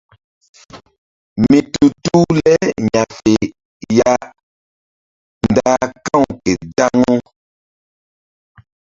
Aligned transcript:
Mi 1.49 1.57
tu 1.73 1.85
tu 2.05 2.19
le 2.37 2.53
ya̧fe 2.93 3.33
ya 3.97 4.13
nda 5.49 5.71
ka̧w 6.05 6.23
ke 6.43 6.51
zaŋu. 6.75 7.15